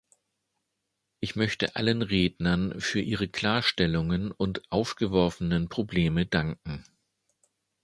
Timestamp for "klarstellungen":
3.27-4.31